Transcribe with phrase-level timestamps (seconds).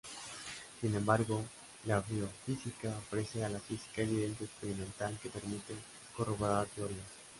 [0.81, 1.43] Sin embargo,
[1.85, 5.75] la biofísica ofrece a la física evidencia experimental que permite
[6.17, 7.05] corroborar teorías.